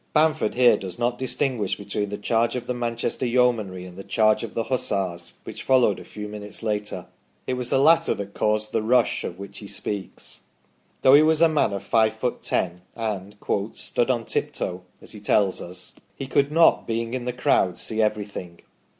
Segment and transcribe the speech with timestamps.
[0.15, 4.03] Bamford here does not dis tinguish between the charge of the Manchester Yeomanry and the
[4.03, 7.05] charge of the Hussars, which followed a few minutes later.
[7.45, 10.41] It was the latter that caused the" rush" of which he speaks.
[11.03, 13.35] Though he was a man of five foot ten, and"
[13.73, 18.01] stood on tiptoe" (as he tells us), he could not, being in the crowd, see
[18.01, 18.61] everything.